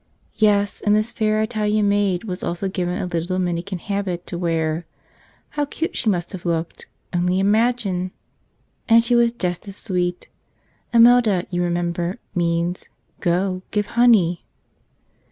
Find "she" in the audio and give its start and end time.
5.95-6.09, 9.03-9.13